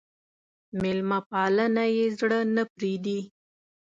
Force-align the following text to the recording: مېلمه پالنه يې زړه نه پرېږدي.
مېلمه 0.81 1.19
پالنه 1.29 1.85
يې 1.95 2.05
زړه 2.19 2.39
نه 2.55 2.63
پرېږدي. 2.73 3.19